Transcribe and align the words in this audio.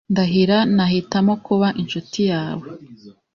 Ndahira 0.11 0.57
Nahitamo 0.75 1.33
kuba 1.45 1.67
inshuti 1.81 2.19
yawe 2.31 2.65